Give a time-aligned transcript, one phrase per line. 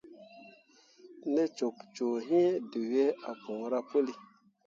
[1.33, 4.13] Ne cok cuu hĩĩ, dǝwe ah puura puli.